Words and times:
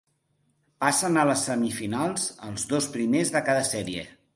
Passen 0.83 1.21
a 1.21 1.27
les 1.33 1.45
semifinals 1.49 2.27
els 2.51 2.67
dos 2.75 2.93
primers 2.99 3.39
de 3.39 3.49
cada 3.51 3.73
sèrie. 3.75 4.13